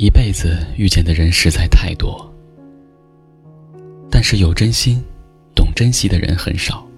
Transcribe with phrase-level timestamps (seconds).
[0.00, 2.26] 一辈子遇见的人实在太多，
[4.10, 4.98] 但是有真心、
[5.54, 6.88] 懂珍惜的人很少。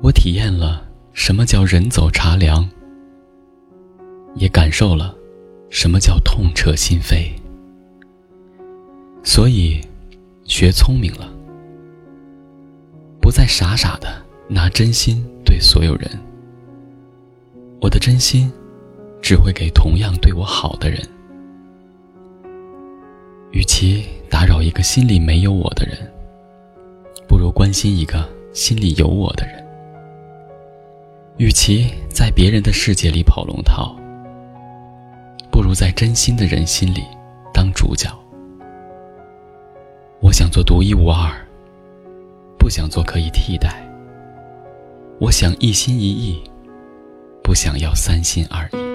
[0.00, 2.70] 我体验了什么叫人走茶凉，
[4.36, 5.12] 也感受了
[5.70, 7.32] 什么叫痛彻心扉。
[9.24, 9.80] 所以，
[10.44, 11.28] 学聪明了，
[13.20, 16.08] 不再傻傻的拿真心对所有人。
[17.80, 18.48] 我的真心。
[19.22, 21.00] 只会给同样对我好的人。
[23.52, 25.96] 与其打扰一个心里没有我的人，
[27.28, 29.64] 不如关心一个心里有我的人。
[31.38, 33.96] 与其在别人的世界里跑龙套，
[35.50, 37.02] 不如在真心的人心里
[37.54, 38.10] 当主角。
[40.20, 41.30] 我想做独一无二，
[42.58, 43.82] 不想做可以替代。
[45.18, 46.42] 我想一心一意，
[47.42, 48.91] 不想要三心二意。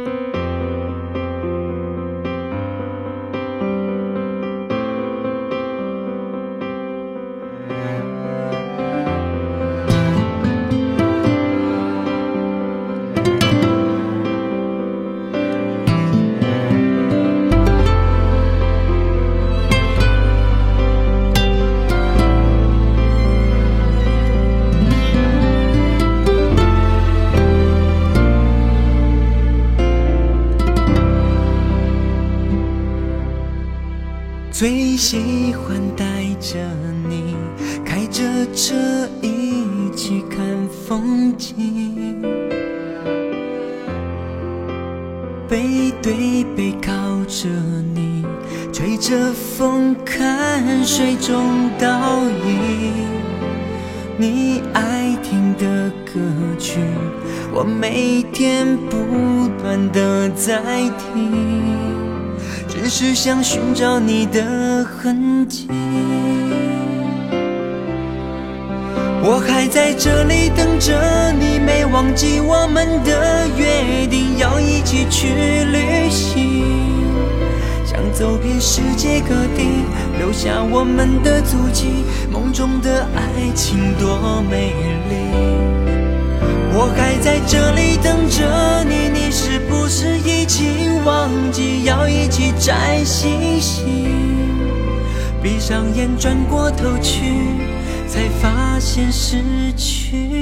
[34.60, 36.06] 最喜欢带
[36.40, 36.58] 着
[37.08, 37.36] 你，
[37.86, 38.24] 开着
[38.56, 38.74] 车
[39.22, 42.20] 一起看风景，
[45.48, 46.92] 背对背靠
[47.28, 47.48] 着
[47.94, 48.26] 你，
[48.74, 53.06] 吹着风看水中倒影。
[54.18, 56.20] 你爱听的歌
[56.58, 56.80] 曲，
[57.54, 62.07] 我每天不断的在听。
[62.80, 65.68] 只是想寻找你的痕迹，
[69.24, 70.94] 我还在这里等着
[71.40, 75.28] 你，没忘记我们的约定，要一起去
[75.72, 76.66] 旅行，
[77.84, 79.84] 想走遍世界各地，
[80.20, 84.72] 留下我们的足迹，梦中的爱情多美
[85.10, 85.16] 丽。
[86.80, 88.77] 我还在这里等着
[92.28, 93.86] 一起摘星星？
[95.42, 97.22] 闭上眼，转过头去，
[98.06, 99.42] 才发现失
[99.78, 100.37] 去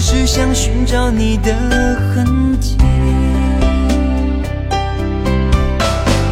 [0.00, 1.52] 只是想寻找你的
[2.14, 2.76] 痕迹，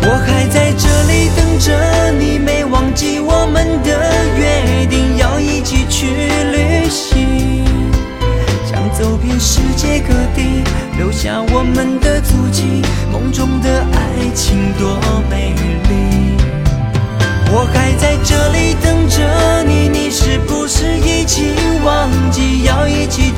[0.02, 3.90] 我还在这里等着你，没忘记我们的
[4.38, 6.06] 约定，要一起去
[6.52, 7.64] 旅行，
[8.70, 10.62] 想走遍世界各地，
[10.96, 14.96] 留下我们的足迹，梦中的爱情多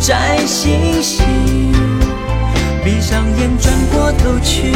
[0.09, 1.23] 摘星星？
[2.83, 4.73] 闭上眼，转过头去，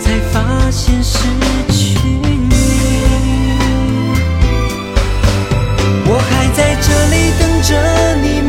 [0.00, 1.16] 才发现失
[1.70, 2.48] 去你。
[6.08, 7.70] 我还在这里等着
[8.16, 8.42] 你，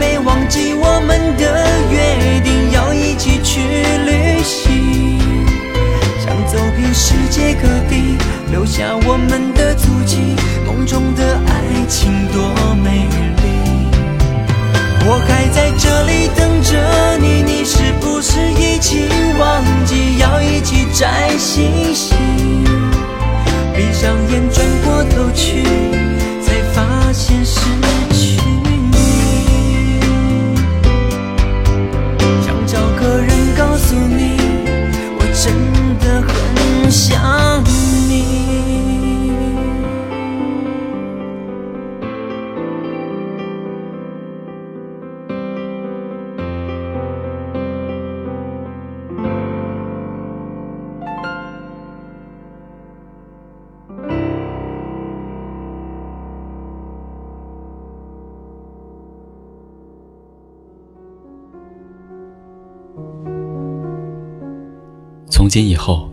[65.40, 66.12] 从今以后，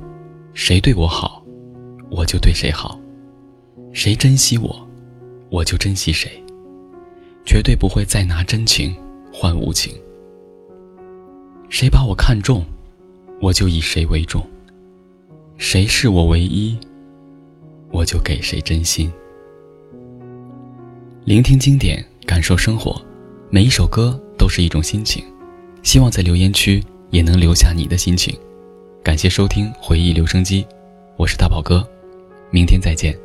[0.55, 1.45] 谁对我好，
[2.11, 2.97] 我就对谁好；
[3.93, 4.89] 谁珍惜我，
[5.51, 6.31] 我就珍惜谁。
[7.45, 8.95] 绝对不会再拿真情
[9.33, 9.93] 换无情。
[11.69, 12.65] 谁把我看重，
[13.43, 14.41] 我就以谁为重；
[15.59, 16.79] 谁是我唯一，
[17.91, 19.13] 我就给谁真心。
[21.25, 23.03] 聆听经典，感受生活，
[23.51, 25.25] 每一首歌都是一种心情。
[25.83, 26.81] 希望在留言区
[27.11, 28.33] 也能留下你的心情。
[29.07, 30.67] 感谢收听回忆留声机，
[31.17, 31.89] 我是大宝哥，
[32.51, 33.17] 明天再见。